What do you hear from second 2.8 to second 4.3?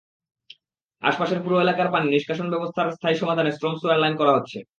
স্থায়ী সমাধানে storm sewer line